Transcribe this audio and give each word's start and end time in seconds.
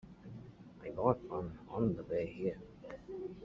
I 0.81 0.89
bought 0.89 1.21
one 1.29 1.59
on 1.69 1.95
the 1.95 2.01
way 2.01 2.25
here. 2.25 2.57